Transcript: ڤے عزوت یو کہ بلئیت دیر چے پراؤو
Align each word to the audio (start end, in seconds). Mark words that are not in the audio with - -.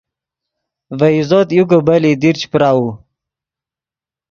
ڤے 0.97 1.07
عزوت 1.19 1.47
یو 1.57 1.63
کہ 1.69 1.77
بلئیت 1.87 2.17
دیر 2.21 2.35
چے 2.39 2.47
پراؤو 2.51 2.87